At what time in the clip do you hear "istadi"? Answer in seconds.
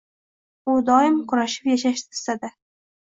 2.21-2.55